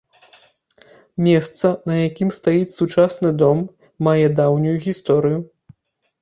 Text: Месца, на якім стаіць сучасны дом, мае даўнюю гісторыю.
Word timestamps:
Месца, 1.27 1.67
на 1.89 1.97
якім 2.07 2.31
стаіць 2.37 2.77
сучасны 2.79 3.29
дом, 3.43 3.61
мае 4.09 4.25
даўнюю 4.41 4.75
гісторыю. 4.89 5.39